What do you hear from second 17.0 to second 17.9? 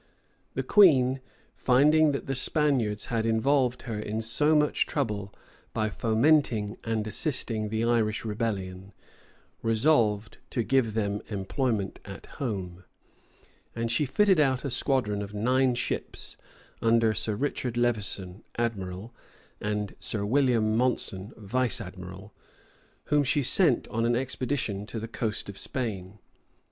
Sir Richard